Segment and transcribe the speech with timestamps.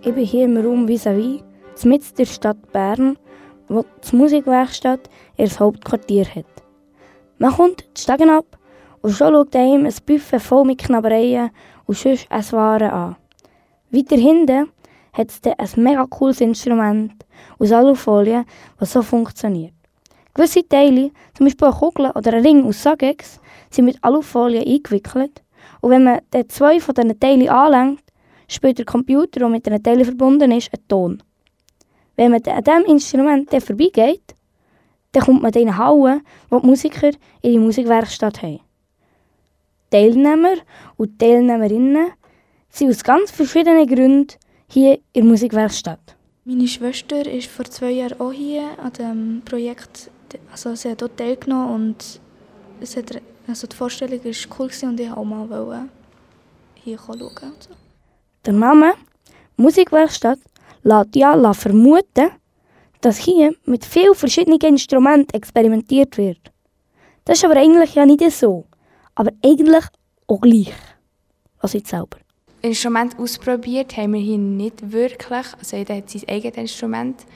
[0.00, 1.42] Ich bin hier im Raum vis-à-vis,
[1.84, 3.18] mitten der Stadt Bern,
[3.68, 6.46] wo die Musikwerkstatt ihr Hauptquartier hat.
[7.38, 8.46] Man kommt die Stegen ab
[9.02, 11.50] und schon schaut einem ein Buffet voll mit Knabbereien
[11.86, 13.16] und sonst Esswaren an.
[13.90, 14.68] Weiter hinten
[15.12, 17.14] hat es ein mega cooles Instrument
[17.58, 18.44] aus Alufolie,
[18.78, 19.74] das so funktioniert.
[20.32, 25.42] Gewisse Teile, zum Beispiel eine Kugel oder ein Ring aus Sagex, sind mit Alufolie eingewickelt
[25.80, 28.07] und wenn man dann zwei von diesen Teilen anlenkt,
[28.48, 31.22] spielt der Computer, der mit diesen Teilen verbunden ist, einen Ton.
[32.16, 34.34] Wenn man an diesem Instrument dann vorbeigeht,
[35.12, 37.10] dann kommt man in eine Halle, wo die Musiker
[37.42, 38.60] ihre Musikwerkstatt haben.
[39.90, 40.56] Teilnehmer
[40.96, 42.08] und Teilnehmerinnen
[42.68, 44.34] sind aus ganz verschiedenen Gründen
[44.68, 46.16] hier in der Musikwerkstatt.
[46.44, 50.10] Meine Schwester ist vor zwei Jahren auch hier an dem Projekt,
[50.50, 52.20] also sie hat dort teilgenommen und
[52.80, 55.88] es hat, also die Vorstellung war cool und ich wollte auch mal
[56.74, 57.18] hier schauen.
[57.60, 57.87] So.
[58.44, 58.94] Der Name
[59.56, 60.38] Musikwerkstatt
[60.82, 62.30] lässt ja vermuten,
[63.00, 66.38] dass hier mit vielen verschiedenen Instrumenten experimentiert wird.
[67.24, 68.64] Das ist aber eigentlich ja nicht so,
[69.14, 69.84] aber eigentlich
[70.26, 70.72] auch gleich.
[71.60, 72.18] Was ich selber.
[72.62, 75.46] Instrument ausprobiert haben wir hier nicht wirklich.
[75.58, 77.26] Also jeder hat sein eigenes Instrument.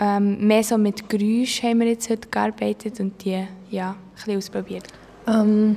[0.00, 4.38] Ähm, mehr so mit Geräusch haben wir jetzt heute gearbeitet und die ja, ein bisschen
[4.38, 4.84] ausprobiert.
[5.26, 5.76] Ähm,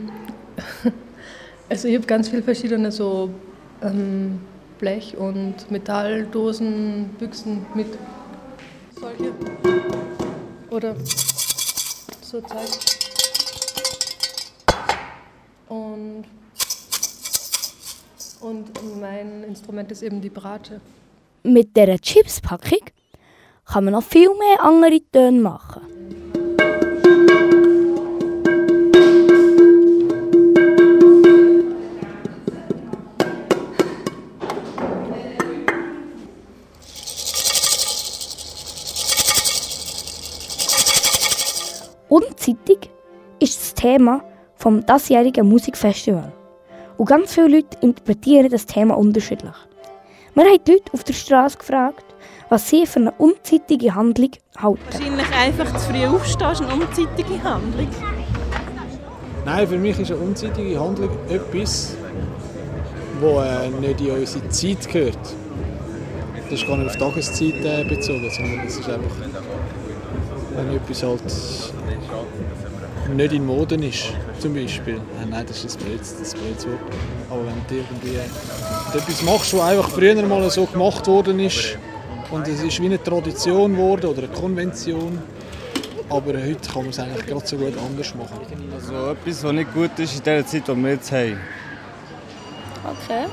[1.70, 3.30] also ich habe ganz viele verschiedene so
[3.84, 4.40] ähm,
[4.80, 7.88] Blech- und Metalldosen, Büchsen mit
[9.00, 9.32] solche
[10.70, 10.96] oder
[12.22, 12.58] so Zeug.
[15.70, 16.26] Und,
[18.42, 20.80] und mein Instrument ist eben die Bratsche.
[21.44, 22.80] Mit dieser Chipspackung
[23.66, 25.97] kann man noch viel mehr andere Töne machen.
[42.10, 42.90] Unzeitig
[43.40, 44.24] ist das Thema
[44.56, 46.32] vom diesjährigen Musikfestival.
[46.98, 49.54] Und ganz viele Leute interpretieren das Thema unterschiedlich.
[50.34, 52.06] Wir haben die Leute auf der Straße gefragt,
[52.50, 54.80] was sie für eine unzeitige Handlung halten.
[54.92, 57.88] Wahrscheinlich einfach zu früh aufstehen ist eine unzeitige Handlung.
[59.46, 61.96] Nein, für mich ist eine unzeitige Handlung etwas,
[63.22, 65.18] das äh, nicht in unsere Zeit gehört.
[66.50, 69.12] Das ist gar nicht auf Tageszeit äh, bezogen, sondern das ist einfach,
[70.58, 71.22] wenn etwas halt
[73.16, 74.96] nicht in Mode ist, zum Beispiel.
[74.96, 75.78] Äh, nein, das ist
[76.20, 76.88] das blödes Wort.
[77.30, 78.18] Aber wenn du irgendwie
[78.98, 81.78] etwas machst, was einfach früher mal so gemacht worden ist
[82.32, 85.20] und es ist wie eine Tradition geworden oder eine Konvention,
[86.10, 88.40] aber heute kann man es eigentlich gerade so gut anders machen.
[88.74, 91.38] Also etwas, was nicht gut ist in der Zeit, die wir jetzt haben.
[92.84, 93.26] Okay.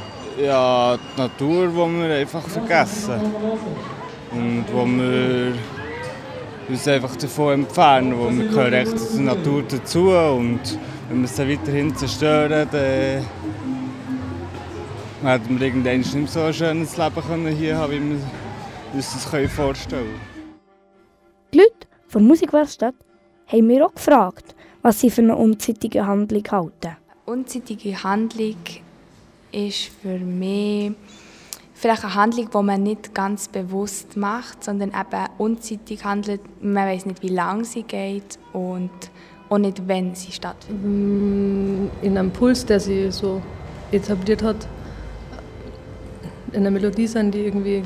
[0.44, 3.20] Ja, die Natur, die wir einfach vergessen.
[4.32, 5.52] Und wo wir
[6.68, 8.18] uns einfach davon entfernen.
[8.18, 13.24] Wo wir gehören echt zur Natur dazu und wenn wir sie weiterhin zerstören, dann
[15.22, 18.20] werden wir irgendwann nicht mehr so ein schönes Leben können hier haben, wie wir
[18.94, 20.20] uns das vorstellen können.
[21.52, 22.94] Die Leute von der Musikwerkstatt
[23.46, 26.96] haben mir auch gefragt, was sie für eine unzeitige Handlung halten.
[27.26, 28.56] Unzeitige Handlung
[29.50, 30.92] ist für mich
[31.74, 36.40] vielleicht eine Handlung, die man nicht ganz bewusst macht, sondern eben unzeitig handelt.
[36.62, 38.90] Man weiß nicht, wie lange sie geht und
[39.50, 40.84] auch nicht, wenn sie stattfindet.
[40.84, 43.42] Mm, in einem Puls, der sie so
[43.92, 44.66] etabliert hat,
[46.52, 47.82] in einer Melodie sein, die irgendwie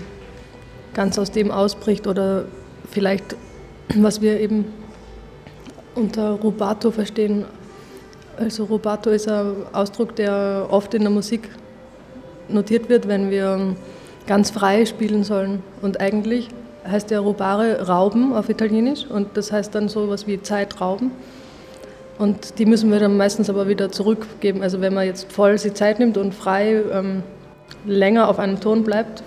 [0.95, 2.45] ganz aus dem ausbricht oder
[2.91, 3.37] vielleicht,
[3.97, 4.67] was wir eben
[5.95, 7.45] unter Rubato verstehen.
[8.37, 11.49] Also Rubato ist ein Ausdruck, der oft in der Musik
[12.49, 13.77] notiert wird, wenn wir
[14.27, 15.63] ganz frei spielen sollen.
[15.83, 16.49] Und eigentlich
[16.87, 21.11] heißt der Rubare Rauben auf Italienisch und das heißt dann so etwas wie Zeitrauben.
[22.19, 24.63] Und die müssen wir dann meistens aber wieder zurückgeben.
[24.63, 27.23] Also wenn man jetzt voll die Zeit nimmt und frei ähm,
[27.87, 29.23] länger auf einem Ton bleibt,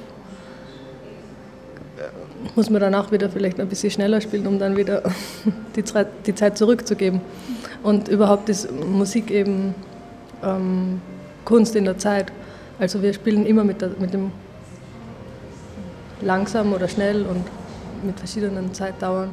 [2.55, 5.03] muss man danach wieder vielleicht ein bisschen schneller spielen, um dann wieder
[5.75, 5.83] die,
[6.25, 7.21] die Zeit zurückzugeben.
[7.83, 9.73] Und überhaupt ist Musik eben
[10.43, 11.01] ähm,
[11.45, 12.31] Kunst in der Zeit.
[12.81, 14.31] Also wir spielen immer mit, der, mit dem
[16.19, 17.45] langsam oder schnell und
[18.03, 19.29] mit verschiedenen Zeitdauern.